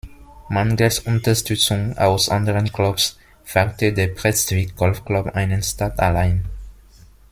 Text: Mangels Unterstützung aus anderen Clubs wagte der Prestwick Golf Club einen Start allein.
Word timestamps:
Mangels 0.49 0.97
Unterstützung 0.97 1.95
aus 1.95 2.27
anderen 2.27 2.73
Clubs 2.73 3.19
wagte 3.53 3.93
der 3.93 4.07
Prestwick 4.07 4.75
Golf 4.75 5.05
Club 5.05 5.27
einen 5.35 5.61
Start 5.61 5.99
allein. 5.99 6.45